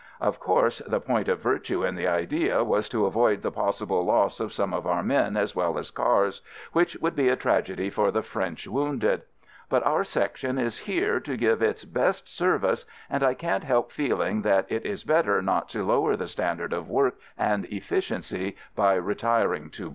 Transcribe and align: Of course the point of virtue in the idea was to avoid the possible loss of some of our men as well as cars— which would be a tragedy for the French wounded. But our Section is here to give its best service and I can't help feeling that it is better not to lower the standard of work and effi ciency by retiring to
Of 0.19 0.39
course 0.39 0.79
the 0.87 0.99
point 0.99 1.27
of 1.27 1.41
virtue 1.41 1.85
in 1.85 1.93
the 1.93 2.07
idea 2.07 2.63
was 2.63 2.89
to 2.89 3.05
avoid 3.05 3.43
the 3.43 3.51
possible 3.51 4.03
loss 4.03 4.39
of 4.39 4.51
some 4.51 4.73
of 4.73 4.87
our 4.87 5.03
men 5.03 5.37
as 5.37 5.55
well 5.55 5.77
as 5.77 5.91
cars— 5.91 6.41
which 6.73 6.95
would 6.95 7.15
be 7.15 7.29
a 7.29 7.35
tragedy 7.35 7.91
for 7.91 8.09
the 8.09 8.23
French 8.23 8.67
wounded. 8.67 9.21
But 9.69 9.83
our 9.85 10.03
Section 10.03 10.57
is 10.57 10.79
here 10.79 11.19
to 11.19 11.37
give 11.37 11.61
its 11.61 11.85
best 11.85 12.27
service 12.27 12.83
and 13.11 13.21
I 13.21 13.35
can't 13.35 13.63
help 13.63 13.91
feeling 13.91 14.41
that 14.41 14.65
it 14.69 14.87
is 14.87 15.03
better 15.03 15.39
not 15.39 15.69
to 15.69 15.85
lower 15.85 16.15
the 16.15 16.27
standard 16.27 16.73
of 16.73 16.89
work 16.89 17.19
and 17.37 17.65
effi 17.65 17.99
ciency 17.99 18.55
by 18.75 18.95
retiring 18.95 19.69
to 19.69 19.89